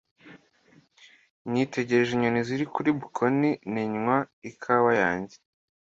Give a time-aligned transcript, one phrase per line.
[1.51, 4.17] Nitegereje inyoni ziri kuri bkoni ninywa
[4.49, 5.35] ikawa yanjye.